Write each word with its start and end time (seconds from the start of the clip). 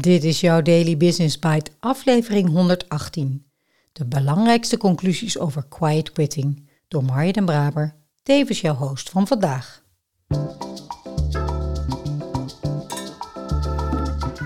Dit 0.00 0.24
is 0.24 0.40
jouw 0.40 0.62
Daily 0.62 0.96
Business 0.96 1.38
Bite, 1.38 1.70
aflevering 1.80 2.48
118. 2.48 3.44
De 3.92 4.04
belangrijkste 4.04 4.76
conclusies 4.76 5.38
over 5.38 5.64
quiet 5.68 6.12
quitting 6.12 6.68
door 6.88 7.04
Marja 7.04 7.32
den 7.32 7.44
Braber, 7.44 7.94
tevens 8.22 8.60
jouw 8.60 8.74
host 8.74 9.10
van 9.10 9.26
vandaag. 9.26 9.82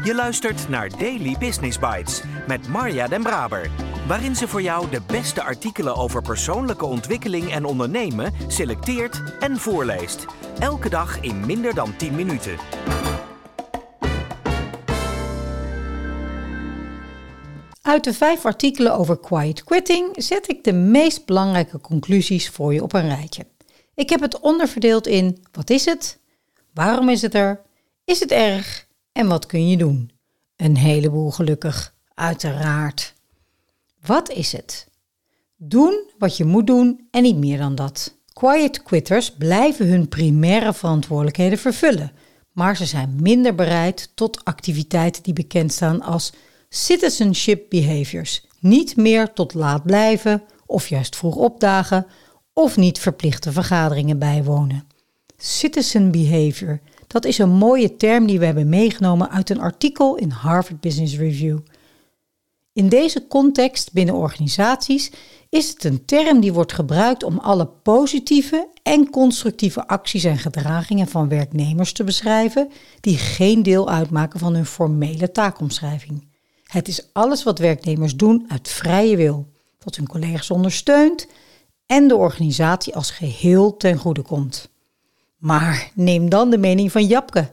Je 0.05 0.15
luistert 0.15 0.69
naar 0.69 0.99
Daily 0.99 1.37
Business 1.39 1.79
Bites 1.79 2.23
met 2.47 2.69
Marja 2.69 3.09
den 3.09 3.23
Braber, 3.23 3.71
waarin 4.07 4.37
ze 4.37 4.49
voor 4.49 4.63
jou 4.63 4.91
de 4.91 5.01
beste 5.07 5.43
artikelen 5.43 5.97
over 5.97 6.23
persoonlijke 6.23 6.85
ontwikkeling 6.85 7.51
en 7.51 7.65
ondernemen 7.65 8.33
selecteert 8.49 9.23
en 9.41 9.57
voorleest. 9.57 10.25
Elke 10.59 10.89
dag 10.89 11.21
in 11.21 11.47
minder 11.47 11.75
dan 11.75 11.97
10 11.97 12.15
minuten. 12.15 12.57
Uit 17.87 18.05
de 18.05 18.13
vijf 18.13 18.45
artikelen 18.45 18.95
over 18.97 19.19
quiet 19.19 19.65
quitting 19.65 20.09
zet 20.17 20.51
ik 20.51 20.65
de 20.65 20.73
meest 20.73 21.25
belangrijke 21.25 21.81
conclusies 21.81 22.49
voor 22.49 22.75
je 22.75 22.83
op 22.83 22.93
een 22.93 23.09
rijtje. 23.09 23.47
Ik 23.95 24.11
heb 24.11 24.21
het 24.21 24.41
onderverdeeld 24.41 25.07
in 25.07 25.45
wat 25.53 25.71
is 25.71 25.85
het, 25.85 26.19
waarom 26.75 27.09
is 27.09 27.23
het 27.23 27.35
er, 27.35 27.61
is 28.05 28.21
het 28.21 28.31
erg 28.31 28.87
en 29.13 29.27
wat 29.27 29.47
kun 29.47 29.69
je 29.69 29.77
doen. 29.77 30.11
Een 30.57 30.77
heleboel 30.77 31.31
gelukkig, 31.31 31.95
uiteraard. 32.15 33.15
Wat 34.07 34.31
is 34.31 34.53
het? 34.53 34.89
Doen 35.57 36.11
wat 36.19 36.37
je 36.37 36.45
moet 36.45 36.67
doen 36.67 37.09
en 37.11 37.23
niet 37.23 37.37
meer 37.37 37.59
dan 37.59 37.75
dat. 37.75 38.15
Quiet 38.33 38.83
quitters 38.83 39.33
blijven 39.33 39.89
hun 39.89 40.09
primaire 40.09 40.75
verantwoordelijkheden 40.75 41.59
vervullen, 41.59 42.13
maar 42.53 42.77
ze 42.77 42.87
zijn 42.87 43.19
minder 43.21 43.55
bereid 43.55 44.11
tot 44.15 44.45
activiteiten 44.45 45.23
die 45.23 45.33
bekend 45.33 45.73
staan 45.73 46.03
als 46.03 46.33
citizenship 46.69 47.67
behaviors. 47.69 48.47
Niet 48.61 48.97
meer 48.97 49.33
tot 49.33 49.55
laat 49.55 49.83
blijven 49.83 50.43
of 50.67 50.89
juist 50.89 51.17
vroeg 51.17 51.35
opdagen 51.35 52.07
of 52.53 52.77
niet 52.77 52.99
verplichte 52.99 53.53
vergaderingen 53.53 54.19
bijwonen. 54.19 54.89
Citizen 55.37 56.11
behavior, 56.11 56.81
dat 57.07 57.25
is 57.25 57.39
een 57.39 57.51
mooie 57.51 57.97
term 57.97 58.27
die 58.27 58.39
we 58.39 58.45
hebben 58.45 58.69
meegenomen 58.69 59.31
uit 59.31 59.51
een 59.51 59.61
artikel 59.61 60.17
in 60.17 60.31
Harvard 60.31 60.81
Business 60.81 61.17
Review. 61.17 61.59
In 62.73 62.89
deze 62.89 63.27
context 63.27 63.93
binnen 63.93 64.15
organisaties 64.15 65.11
is 65.49 65.69
het 65.69 65.85
een 65.85 66.05
term 66.05 66.41
die 66.41 66.53
wordt 66.53 66.73
gebruikt 66.73 67.23
om 67.23 67.39
alle 67.39 67.67
positieve 67.67 68.69
en 68.83 69.11
constructieve 69.11 69.87
acties 69.87 70.25
en 70.25 70.39
gedragingen 70.39 71.07
van 71.07 71.29
werknemers 71.29 71.93
te 71.93 72.05
beschrijven 72.05 72.69
die 73.01 73.17
geen 73.17 73.63
deel 73.63 73.89
uitmaken 73.91 74.41
van 74.41 74.55
hun 74.55 74.67
formele 74.67 75.33
taakomschrijving. 75.33 76.27
Het 76.67 76.89
is 76.89 77.09
alles 77.13 77.43
wat 77.43 77.59
werknemers 77.59 78.17
doen 78.17 78.45
uit 78.49 78.69
vrije 78.69 79.17
wil, 79.17 79.53
wat 79.79 79.97
hun 79.97 80.09
collega's 80.09 80.51
ondersteunt 80.51 81.27
en 81.87 82.09
de 82.09 82.17
organisatie 82.17 82.95
als 82.95 83.11
geheel 83.11 83.77
ten 83.77 83.99
goede 83.99 84.23
komt. 84.23 84.69
Maar 85.37 85.91
neem 85.95 86.29
dan 86.29 86.51
de 86.51 86.59
mening 86.59 86.93
van 86.93 87.07
Japke. 87.07 87.51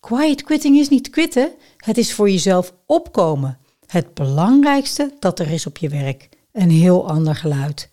Quiet 0.00 0.42
quitting 0.42 0.78
is 0.78 0.88
niet 0.88 1.10
quitten, 1.10 1.52
het 1.76 1.98
is 1.98 2.12
voor 2.12 2.30
jezelf 2.30 2.74
opkomen. 2.86 3.58
Het 3.86 4.14
belangrijkste 4.14 5.14
dat 5.18 5.38
er 5.38 5.50
is 5.50 5.66
op 5.66 5.76
je 5.76 5.88
werk. 5.88 6.28
Een 6.52 6.70
heel 6.70 7.08
ander 7.08 7.34
geluid. 7.34 7.90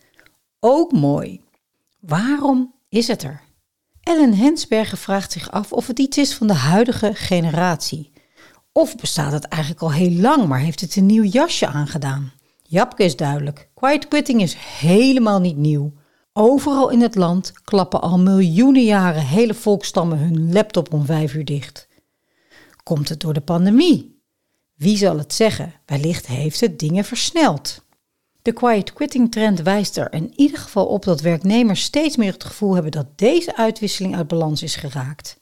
Ook 0.60 0.92
mooi. 0.92 1.42
Waarom 2.00 2.74
is 2.90 3.08
het 3.08 3.24
er? 3.24 3.42
Ellen 4.02 4.34
Hensberger 4.34 4.98
vraagt 4.98 5.32
zich 5.32 5.52
af 5.52 5.74
of 5.74 5.88
het 5.88 6.00
iets 6.00 6.18
is 6.18 6.34
van 6.34 6.48
de 6.48 6.54
huidige 6.54 7.14
generatie. 7.14 8.12
Of 8.78 8.96
bestaat 8.96 9.32
het 9.32 9.46
eigenlijk 9.46 9.82
al 9.82 9.92
heel 9.92 10.12
lang, 10.12 10.48
maar 10.48 10.60
heeft 10.60 10.82
het 10.82 10.96
een 10.96 11.06
nieuw 11.06 11.24
jasje 11.24 11.68
aangedaan? 11.68 12.32
Japke 12.64 13.04
is 13.04 13.16
duidelijk. 13.16 13.70
Quiet 13.74 14.08
quitting 14.08 14.42
is 14.42 14.54
helemaal 14.54 15.40
niet 15.40 15.58
nieuw. 15.58 15.94
Overal 16.34 16.90
in 16.90 17.02
het 17.02 17.16
land 17.16 17.54
klappen 17.64 18.02
al 18.02 18.20
miljoenen 18.20 18.84
jaren 18.84 19.26
hele 19.26 19.54
volkstammen 19.54 20.18
hun 20.18 20.54
laptop 20.54 20.94
om 20.94 21.06
vijf 21.06 21.34
uur 21.34 21.46
dicht. 21.46 21.88
Komt 22.84 23.10
het 23.10 23.20
door 23.20 23.34
de 23.34 23.42
pandemie? 23.42 24.22
Wie 24.76 24.98
zal 24.98 25.18
het 25.18 25.34
zeggen? 25.34 25.74
Wellicht 25.86 26.28
heeft 26.28 26.60
het 26.60 26.80
dingen 26.80 27.06
versneld. 27.06 27.82
De 28.42 28.52
quiet 28.52 28.94
quitting 28.94 29.32
trend 29.32 29.62
wijst 29.62 29.98
er 29.98 30.14
in 30.14 30.34
ieder 30.36 30.58
geval 30.58 30.86
op 30.86 31.04
dat 31.04 31.22
werknemers 31.22 31.82
steeds 31.82 32.16
meer 32.16 32.34
het 32.34 32.44
gevoel 32.44 32.74
hebben 32.74 32.92
dat 32.92 33.18
deze 33.18 33.56
uitwisseling 33.56 34.16
uit 34.16 34.28
balans 34.28 34.64
is 34.64 34.76
geraakt. 34.76 35.38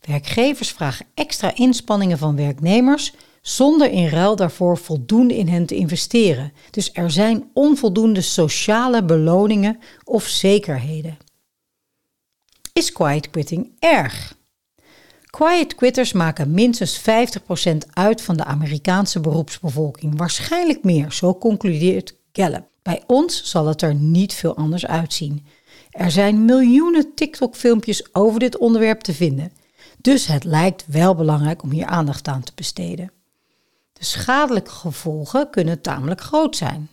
Werkgevers 0.00 0.70
vragen 0.70 1.06
extra 1.14 1.54
inspanningen 1.54 2.18
van 2.18 2.36
werknemers 2.36 3.12
zonder 3.42 3.90
in 3.90 4.08
ruil 4.08 4.36
daarvoor 4.36 4.78
voldoende 4.78 5.36
in 5.36 5.48
hen 5.48 5.66
te 5.66 5.74
investeren. 5.74 6.52
Dus 6.70 6.90
er 6.92 7.10
zijn 7.10 7.50
onvoldoende 7.52 8.20
sociale 8.20 9.04
beloningen 9.04 9.78
of 10.04 10.26
zekerheden. 10.26 11.18
Is 12.72 12.92
quiet 12.92 13.30
quitting 13.30 13.70
erg? 13.78 14.38
Quiet 15.26 15.74
quitters 15.74 16.12
maken 16.12 16.50
minstens 16.50 17.00
50% 17.00 17.76
uit 17.92 18.22
van 18.22 18.36
de 18.36 18.44
Amerikaanse 18.44 19.20
beroepsbevolking, 19.20 20.18
waarschijnlijk 20.18 20.84
meer, 20.84 21.12
zo 21.12 21.38
concludeert 21.38 22.14
Gallup. 22.32 22.68
Bij 22.82 23.02
ons 23.06 23.44
zal 23.44 23.66
het 23.66 23.82
er 23.82 23.94
niet 23.94 24.34
veel 24.34 24.56
anders 24.56 24.86
uitzien. 24.86 25.46
Er 25.90 26.10
zijn 26.10 26.44
miljoenen 26.44 27.14
TikTok-filmpjes 27.14 28.14
over 28.14 28.40
dit 28.40 28.58
onderwerp 28.58 29.00
te 29.00 29.14
vinden. 29.14 29.52
Dus 30.02 30.26
het 30.26 30.44
lijkt 30.44 30.84
wel 30.86 31.14
belangrijk 31.14 31.62
om 31.62 31.70
hier 31.70 31.86
aandacht 31.86 32.28
aan 32.28 32.42
te 32.42 32.52
besteden. 32.54 33.10
De 33.92 34.04
schadelijke 34.04 34.70
gevolgen 34.70 35.50
kunnen 35.50 35.80
tamelijk 35.80 36.20
groot 36.20 36.56
zijn. 36.56 36.88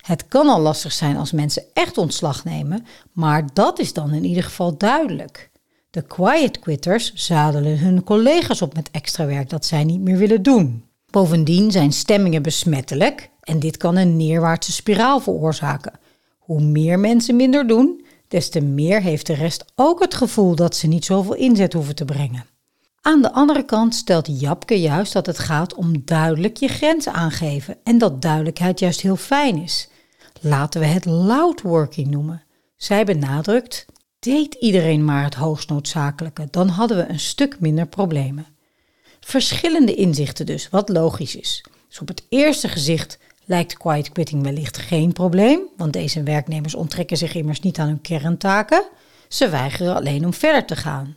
Het 0.00 0.28
kan 0.28 0.48
al 0.48 0.60
lastig 0.60 0.92
zijn 0.92 1.16
als 1.16 1.32
mensen 1.32 1.62
echt 1.72 1.98
ontslag 1.98 2.44
nemen, 2.44 2.86
maar 3.12 3.46
dat 3.52 3.78
is 3.78 3.92
dan 3.92 4.12
in 4.12 4.24
ieder 4.24 4.42
geval 4.42 4.76
duidelijk. 4.76 5.50
De 5.90 6.02
quiet 6.02 6.58
quitters 6.58 7.14
zadelen 7.14 7.78
hun 7.78 8.04
collega's 8.04 8.62
op 8.62 8.74
met 8.74 8.90
extra 8.90 9.26
werk 9.26 9.50
dat 9.50 9.66
zij 9.66 9.84
niet 9.84 10.00
meer 10.00 10.16
willen 10.16 10.42
doen. 10.42 10.84
Bovendien 11.10 11.70
zijn 11.70 11.92
stemmingen 11.92 12.42
besmettelijk 12.42 13.30
en 13.40 13.58
dit 13.58 13.76
kan 13.76 13.96
een 13.96 14.16
neerwaartse 14.16 14.72
spiraal 14.72 15.20
veroorzaken. 15.20 15.98
Hoe 16.38 16.60
meer 16.60 16.98
mensen 16.98 17.36
minder 17.36 17.66
doen, 17.66 18.04
des 18.30 18.50
te 18.50 18.60
meer 18.60 19.02
heeft 19.02 19.26
de 19.26 19.34
rest 19.34 19.64
ook 19.74 20.00
het 20.00 20.14
gevoel 20.14 20.54
dat 20.54 20.76
ze 20.76 20.86
niet 20.86 21.04
zoveel 21.04 21.34
inzet 21.34 21.72
hoeven 21.72 21.94
te 21.94 22.04
brengen. 22.04 22.46
Aan 23.00 23.22
de 23.22 23.32
andere 23.32 23.64
kant 23.64 23.94
stelt 23.94 24.40
Japke 24.40 24.80
juist 24.80 25.12
dat 25.12 25.26
het 25.26 25.38
gaat 25.38 25.74
om 25.74 26.04
duidelijk 26.04 26.56
je 26.56 26.68
grenzen 26.68 27.12
aangeven 27.12 27.76
en 27.84 27.98
dat 27.98 28.22
duidelijkheid 28.22 28.78
juist 28.78 29.00
heel 29.00 29.16
fijn 29.16 29.62
is. 29.62 29.88
Laten 30.40 30.80
we 30.80 30.86
het 30.86 31.04
loud 31.04 31.60
working 31.60 32.08
noemen. 32.08 32.42
Zij 32.76 33.04
benadrukt: 33.04 33.86
deed 34.18 34.54
iedereen 34.54 35.04
maar 35.04 35.24
het 35.24 35.34
hoogst 35.34 35.68
noodzakelijke, 35.68 36.48
dan 36.50 36.68
hadden 36.68 36.96
we 36.96 37.08
een 37.08 37.20
stuk 37.20 37.60
minder 37.60 37.86
problemen. 37.86 38.46
Verschillende 39.20 39.94
inzichten 39.94 40.46
dus, 40.46 40.68
wat 40.68 40.88
logisch 40.88 41.36
is. 41.36 41.64
Dus 41.88 42.00
op 42.00 42.08
het 42.08 42.22
eerste 42.28 42.68
gezicht 42.68 43.18
lijkt 43.50 43.76
quiet 43.76 44.12
quitting 44.12 44.42
wellicht 44.42 44.78
geen 44.78 45.12
probleem, 45.12 45.60
want 45.76 45.92
deze 45.92 46.22
werknemers 46.22 46.74
onttrekken 46.74 47.16
zich 47.16 47.34
immers 47.34 47.60
niet 47.60 47.78
aan 47.78 47.86
hun 47.86 48.00
kerntaken. 48.00 48.84
Ze 49.28 49.48
weigeren 49.48 49.94
alleen 49.94 50.24
om 50.24 50.34
verder 50.34 50.64
te 50.64 50.76
gaan. 50.76 51.16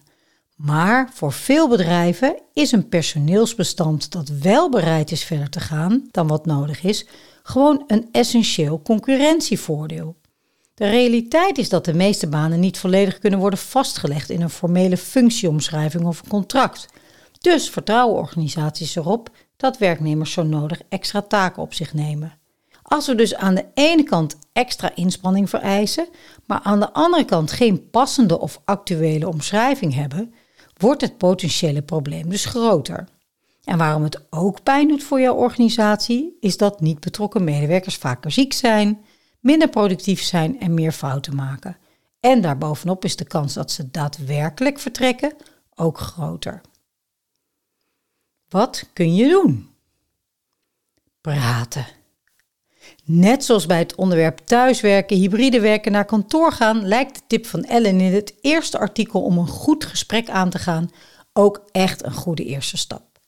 Maar 0.56 1.10
voor 1.14 1.32
veel 1.32 1.70
bedrijven 1.70 2.42
is 2.54 2.72
een 2.72 2.90
personeelsbestand 2.90 4.12
dat 4.12 4.30
wel 4.30 4.70
bereid 4.70 5.12
is 5.12 5.24
verder 5.24 5.50
te 5.50 5.60
gaan 5.60 6.08
dan 6.12 6.28
wat 6.28 6.46
nodig 6.46 6.84
is, 6.84 7.06
gewoon 7.44 7.84
een 7.88 8.08
essentieel 8.12 8.82
concurrentievoordeel. 8.82 10.16
De 10.74 10.90
realiteit 10.90 11.58
is 11.58 11.70
dat 11.70 11.86
de 11.86 11.94
meeste 11.94 12.28
banen 12.28 12.60
niet 12.60 12.78
volledig 12.78 13.20
kunnen 13.20 13.40
worden 13.40 13.60
vastgelegd 13.60 14.30
in 14.30 14.42
een 14.42 14.50
formele 14.50 14.98
functieomschrijving 14.98 16.06
of 16.06 16.24
contract. 16.28 16.88
Dus 17.40 17.70
vertrouwen 17.70 18.18
organisaties 18.18 18.96
erop 18.96 19.30
dat 19.58 19.78
werknemers 19.78 20.32
zo 20.32 20.44
nodig 20.44 20.82
extra 20.90 21.22
taken 21.22 21.62
op 21.62 21.74
zich 21.74 21.94
nemen. 21.94 22.38
Als 22.84 23.08
we 23.08 23.16
dus 23.16 23.36
aan 23.36 23.56
de 23.56 23.66
ene 23.74 24.04
kant 24.04 24.38
extra 24.54 24.96
inspanning 24.96 25.50
vereisen, 25.50 26.08
maar 26.46 26.60
aan 26.64 26.80
de 26.80 26.94
andere 26.94 27.26
kant 27.26 27.52
geen 27.52 27.90
passende 27.90 28.40
of 28.40 28.62
actuele 28.66 29.28
omschrijving 29.28 29.94
hebben, 29.94 30.34
wordt 30.78 31.02
het 31.02 31.18
potentiële 31.18 31.82
probleem 31.82 32.30
dus 32.30 32.46
groter. 32.46 33.08
En 33.64 33.78
waarom 33.78 34.04
het 34.04 34.26
ook 34.30 34.64
pijn 34.64 34.88
doet 34.88 35.04
voor 35.04 35.22
jouw 35.22 35.36
organisatie, 35.36 36.38
is 36.40 36.58
dat 36.58 36.82
niet 36.82 37.00
betrokken 37.00 37.44
medewerkers 37.44 37.96
vaker 37.96 38.32
ziek 38.32 38.54
zijn, 38.54 39.06
minder 39.40 39.70
productief 39.70 40.22
zijn 40.22 40.60
en 40.60 40.74
meer 40.74 40.92
fouten 40.92 41.36
maken. 41.36 41.78
En 42.20 42.42
daarbovenop 42.42 43.06
is 43.06 43.16
de 43.16 43.26
kans 43.26 43.54
dat 43.54 43.72
ze 43.72 43.92
daadwerkelijk 43.92 44.80
vertrekken 44.80 45.34
ook 45.76 45.98
groter. 45.98 46.62
Wat 48.54 48.90
kun 48.94 49.16
je 49.16 49.28
doen? 49.28 49.70
Praten. 51.22 51.86
Net 53.04 53.46
zoals 53.46 53.66
bij 53.66 53.78
het 53.78 53.96
onderwerp 53.96 54.38
thuiswerken, 54.38 55.18
hybride 55.18 55.60
werken, 55.60 55.92
naar 55.92 56.06
kantoor 56.06 56.52
gaan, 56.52 56.88
lijkt 56.88 57.16
de 57.16 57.22
tip 57.28 57.46
van 57.46 57.64
Ellen 57.64 58.00
in 58.00 58.14
het 58.14 58.34
eerste 58.42 58.78
artikel 58.78 59.22
om 59.22 59.38
een 59.38 59.48
goed 59.48 59.86
gesprek 59.86 60.30
aan 60.30 60.50
te 60.50 60.60
gaan 60.60 60.92
ook 61.34 61.70
echt 61.72 62.04
een 62.04 62.14
goede 62.14 62.44
eerste 62.44 62.78
stap. 62.78 63.20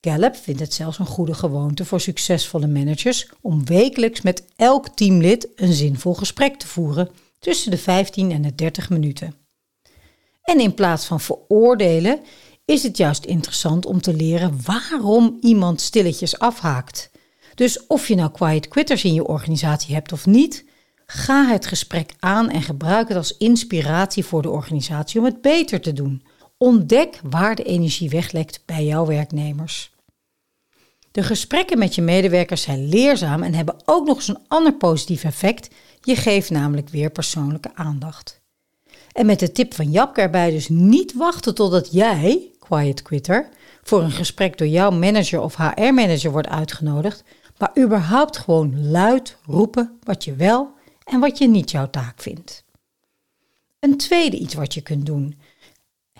Gallup 0.00 0.36
vindt 0.36 0.60
het 0.60 0.74
zelfs 0.74 0.98
een 0.98 1.06
goede 1.06 1.34
gewoonte 1.34 1.84
voor 1.84 2.00
succesvolle 2.00 2.66
managers 2.66 3.28
om 3.40 3.64
wekelijks 3.64 4.20
met 4.20 4.44
elk 4.56 4.88
teamlid 4.88 5.48
een 5.56 5.72
zinvol 5.72 6.14
gesprek 6.14 6.56
te 6.56 6.66
voeren 6.66 7.10
tussen 7.38 7.70
de 7.70 7.78
15 7.78 8.30
en 8.30 8.42
de 8.42 8.54
30 8.54 8.90
minuten. 8.90 9.34
En 10.42 10.60
in 10.60 10.74
plaats 10.74 11.04
van 11.06 11.20
veroordelen 11.20 12.20
is 12.64 12.82
het 12.82 12.96
juist 12.96 13.24
interessant 13.24 13.86
om 13.86 14.00
te 14.00 14.14
leren 14.14 14.58
waarom 14.64 15.38
iemand 15.40 15.80
stilletjes 15.80 16.38
afhaakt. 16.38 17.10
Dus 17.54 17.86
of 17.86 18.08
je 18.08 18.14
nou 18.14 18.30
quiet 18.30 18.68
quitters 18.68 19.04
in 19.04 19.14
je 19.14 19.26
organisatie 19.26 19.94
hebt 19.94 20.12
of 20.12 20.26
niet, 20.26 20.64
ga 21.06 21.46
het 21.46 21.66
gesprek 21.66 22.14
aan 22.18 22.50
en 22.50 22.62
gebruik 22.62 23.08
het 23.08 23.16
als 23.16 23.36
inspiratie 23.36 24.24
voor 24.24 24.42
de 24.42 24.50
organisatie 24.50 25.20
om 25.20 25.26
het 25.26 25.40
beter 25.40 25.80
te 25.80 25.92
doen. 25.92 26.22
Ontdek 26.58 27.20
waar 27.22 27.54
de 27.54 27.62
energie 27.62 28.08
weglekt 28.08 28.62
bij 28.66 28.84
jouw 28.84 29.06
werknemers. 29.06 29.92
De 31.10 31.22
gesprekken 31.22 31.78
met 31.78 31.94
je 31.94 32.02
medewerkers 32.02 32.62
zijn 32.62 32.88
leerzaam 32.88 33.42
en 33.42 33.54
hebben 33.54 33.76
ook 33.84 34.06
nog 34.06 34.16
eens 34.16 34.28
een 34.28 34.44
ander 34.48 34.74
positief 34.74 35.24
effect. 35.24 35.68
Je 36.00 36.16
geeft 36.16 36.50
namelijk 36.50 36.88
weer 36.88 37.10
persoonlijke 37.10 37.70
aandacht. 37.74 38.42
En 39.12 39.26
met 39.26 39.38
de 39.38 39.52
tip 39.52 39.74
van 39.74 39.90
Japke 39.90 40.20
erbij 40.20 40.50
dus 40.50 40.68
niet 40.68 41.14
wachten 41.14 41.54
totdat 41.54 41.92
jij, 41.92 42.50
quiet 42.68 43.02
quitter, 43.02 43.48
voor 43.82 44.02
een 44.02 44.10
gesprek 44.10 44.58
door 44.58 44.66
jouw 44.66 44.90
manager 44.90 45.40
of 45.40 45.56
HR-manager 45.56 46.30
wordt 46.30 46.48
uitgenodigd, 46.48 47.24
maar 47.58 47.78
überhaupt 47.78 48.38
gewoon 48.38 48.90
luid 48.90 49.36
roepen 49.46 49.98
wat 50.02 50.24
je 50.24 50.34
wel 50.34 50.72
en 51.04 51.20
wat 51.20 51.38
je 51.38 51.48
niet 51.48 51.70
jouw 51.70 51.90
taak 51.90 52.22
vindt. 52.22 52.64
Een 53.80 53.96
tweede 53.96 54.38
iets 54.38 54.54
wat 54.54 54.74
je 54.74 54.80
kunt 54.80 55.06
doen. 55.06 55.38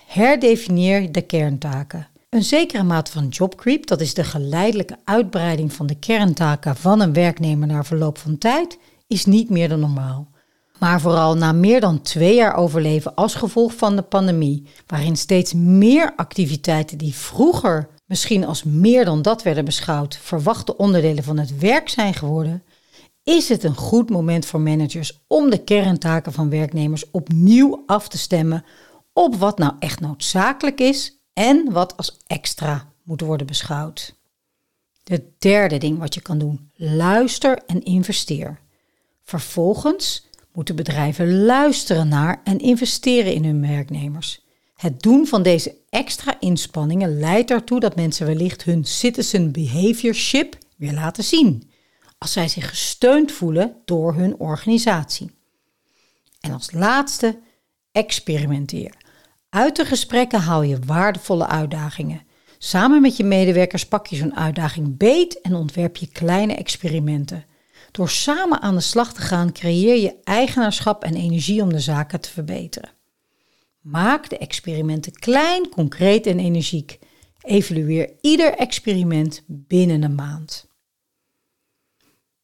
Herdefinieer 0.07 1.13
de 1.13 1.23
kerntaken. 1.23 2.09
Een 2.29 2.45
zekere 2.45 2.83
mate 2.83 3.11
van 3.11 3.29
jobcreep, 3.29 3.87
dat 3.87 4.01
is 4.01 4.15
de 4.15 4.25
geleidelijke 4.25 4.99
uitbreiding 5.05 5.73
van 5.73 5.87
de 5.87 5.99
kerntaken 5.99 6.77
van 6.77 7.01
een 7.01 7.13
werknemer 7.13 7.67
na 7.67 7.85
verloop 7.85 8.19
van 8.19 8.39
tijd, 8.39 8.79
is 9.07 9.25
niet 9.25 9.51
meer 9.51 9.69
dan 9.69 9.81
normaal. 9.81 10.29
Maar 10.79 11.01
vooral 11.01 11.37
na 11.37 11.53
meer 11.53 11.81
dan 11.81 12.03
twee 12.03 12.35
jaar 12.35 12.55
overleven 12.55 13.15
als 13.15 13.35
gevolg 13.35 13.75
van 13.75 13.97
de 13.97 14.03
pandemie, 14.03 14.67
waarin 14.87 15.17
steeds 15.17 15.53
meer 15.53 16.13
activiteiten 16.17 16.99
die 16.99 17.15
vroeger 17.15 17.89
misschien 18.07 18.47
als 18.47 18.63
meer 18.63 19.05
dan 19.05 19.23
dat 19.23 19.43
werden 19.43 19.65
beschouwd, 19.65 20.19
verwachte 20.23 20.77
onderdelen 20.77 21.25
van 21.25 21.39
het 21.39 21.59
werk 21.59 21.89
zijn 21.89 22.15
geworden, 22.15 22.63
is 23.23 23.49
het 23.49 23.65
een 23.65 23.77
goed 23.77 24.11
moment 24.11 24.47
voor 24.47 24.61
managers 24.61 25.25
om 25.27 25.51
de 25.51 25.65
kerntaken 25.65 26.33
van 26.33 26.51
werknemers 26.51 27.11
opnieuw 27.11 27.83
af 27.87 28.09
te 28.09 28.19
stemmen 28.19 28.65
op 29.13 29.35
wat 29.37 29.59
nou 29.59 29.73
echt 29.79 30.01
noodzakelijk 30.01 30.81
is 30.81 31.19
en 31.33 31.73
wat 31.73 31.97
als 31.97 32.19
extra 32.27 32.89
moet 33.03 33.21
worden 33.21 33.47
beschouwd. 33.47 34.15
Het 35.05 35.23
derde 35.39 35.79
ding 35.79 35.99
wat 35.99 36.15
je 36.15 36.21
kan 36.21 36.39
doen: 36.39 36.71
luister 36.75 37.63
en 37.67 37.83
investeer. 37.83 38.61
Vervolgens 39.23 40.27
moeten 40.55 40.77
bedrijven 40.77 41.45
luisteren 41.45 42.09
naar 42.09 42.41
en 42.45 42.59
investeren 42.59 43.35
in 43.35 43.45
hun 43.45 43.61
werknemers. 43.61 44.45
Het 44.77 45.03
doen 45.03 45.27
van 45.27 45.43
deze 45.43 45.77
extra 45.91 46.37
inspanningen 46.41 47.19
leidt 47.19 47.51
ertoe 47.51 47.81
dat 47.81 47.97
mensen 47.97 48.27
wellicht 48.27 48.65
hun 48.65 48.85
citizen 48.85 49.53
behaviorship 49.53 50.59
weer 50.77 50.93
laten 50.93 51.25
zien, 51.25 51.71
als 52.19 52.33
zij 52.33 52.49
zich 52.49 52.69
gesteund 52.69 53.33
voelen 53.33 53.77
door 53.85 54.15
hun 54.15 54.39
organisatie. 54.39 55.31
En 56.41 56.53
als 56.53 56.73
laatste, 56.73 57.39
experimenteer. 57.93 58.95
Uit 59.49 59.77
de 59.77 59.85
gesprekken 59.85 60.41
haal 60.41 60.63
je 60.63 60.79
waardevolle 60.87 61.47
uitdagingen. 61.47 62.23
Samen 62.59 63.01
met 63.01 63.17
je 63.17 63.25
medewerkers 63.25 63.87
pak 63.87 64.07
je 64.07 64.17
zo'n 64.17 64.37
uitdaging 64.37 64.97
beet 64.97 65.41
en 65.41 65.55
ontwerp 65.55 65.97
je 65.97 66.07
kleine 66.07 66.55
experimenten. 66.55 67.45
Door 67.95 68.09
samen 68.09 68.61
aan 68.61 68.75
de 68.75 68.81
slag 68.81 69.13
te 69.13 69.21
gaan 69.21 69.53
creëer 69.53 69.97
je 69.97 70.17
eigenaarschap 70.25 71.05
en 71.05 71.15
energie 71.15 71.63
om 71.63 71.73
de 71.73 71.81
zaken 71.81 72.21
te 72.21 72.31
verbeteren. 72.31 72.91
Maak 73.81 74.29
de 74.29 74.39
experimenten 74.39 75.13
klein, 75.13 75.69
concreet 75.69 76.27
en 76.27 76.39
energiek. 76.39 76.99
Evalueer 77.41 78.13
ieder 78.21 78.55
experiment 78.55 79.43
binnen 79.47 80.03
een 80.03 80.15
maand. 80.15 80.67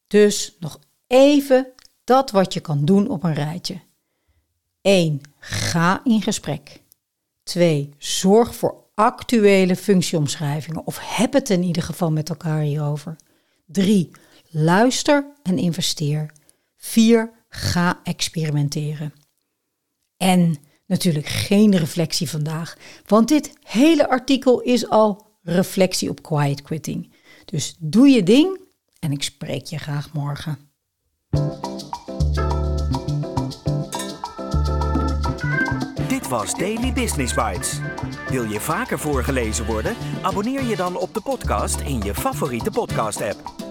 Dus 0.07 0.55
nog 0.59 0.79
even 1.07 1.67
dat 2.03 2.31
wat 2.31 2.53
je 2.53 2.59
kan 2.59 2.85
doen 2.85 3.09
op 3.09 3.23
een 3.23 3.33
rijtje. 3.33 3.79
1. 4.81 5.21
Ga 5.39 6.01
in 6.03 6.21
gesprek. 6.21 6.81
2. 7.43 7.89
Zorg 7.97 8.55
voor 8.55 8.83
actuele 8.93 9.75
functieomschrijvingen 9.75 10.85
of 10.85 10.99
heb 11.01 11.33
het 11.33 11.49
in 11.49 11.63
ieder 11.63 11.83
geval 11.83 12.11
met 12.11 12.29
elkaar 12.29 12.61
hierover. 12.61 13.15
3. 13.65 14.11
Luister 14.53 15.25
en 15.43 15.57
investeer. 15.57 16.31
4. 16.77 17.31
Ga 17.49 17.99
experimenteren. 18.03 19.13
En 20.17 20.57
natuurlijk 20.85 21.27
geen 21.27 21.77
reflectie 21.77 22.29
vandaag, 22.29 22.77
want 23.05 23.27
dit 23.27 23.53
hele 23.63 24.09
artikel 24.09 24.61
is 24.61 24.89
al 24.89 25.25
reflectie 25.41 26.09
op 26.09 26.21
quiet 26.21 26.61
quitting. 26.61 27.13
Dus 27.45 27.75
doe 27.79 28.07
je 28.07 28.23
ding 28.23 28.59
en 28.99 29.11
ik 29.11 29.23
spreek 29.23 29.65
je 29.65 29.77
graag 29.77 30.13
morgen. 30.13 30.57
Dit 36.07 36.27
was 36.27 36.53
Daily 36.53 36.93
Business 36.93 37.33
Bites. 37.33 37.79
Wil 38.29 38.43
je 38.43 38.59
vaker 38.59 38.99
voorgelezen 38.99 39.65
worden? 39.65 39.95
Abonneer 40.21 40.63
je 40.63 40.75
dan 40.75 40.97
op 40.97 41.13
de 41.13 41.21
podcast 41.21 41.79
in 41.79 42.01
je 42.01 42.15
favoriete 42.15 42.71
podcast-app. 42.71 43.70